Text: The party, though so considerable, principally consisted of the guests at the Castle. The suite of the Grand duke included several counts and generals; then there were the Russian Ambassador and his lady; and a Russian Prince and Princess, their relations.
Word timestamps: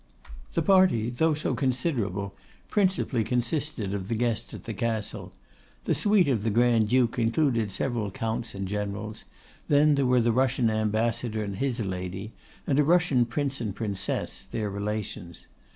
The 0.55 0.63
party, 0.63 1.11
though 1.11 1.35
so 1.35 1.53
considerable, 1.53 2.33
principally 2.71 3.23
consisted 3.23 3.93
of 3.93 4.07
the 4.07 4.15
guests 4.15 4.51
at 4.51 4.63
the 4.63 4.73
Castle. 4.73 5.31
The 5.83 5.93
suite 5.93 6.27
of 6.27 6.41
the 6.41 6.49
Grand 6.49 6.89
duke 6.89 7.19
included 7.19 7.71
several 7.71 8.09
counts 8.09 8.55
and 8.55 8.67
generals; 8.67 9.25
then 9.67 9.93
there 9.93 10.07
were 10.07 10.21
the 10.21 10.31
Russian 10.31 10.71
Ambassador 10.71 11.43
and 11.43 11.57
his 11.57 11.81
lady; 11.85 12.33
and 12.65 12.79
a 12.79 12.83
Russian 12.83 13.25
Prince 13.27 13.61
and 13.61 13.75
Princess, 13.75 14.43
their 14.43 14.71
relations. 14.71 15.45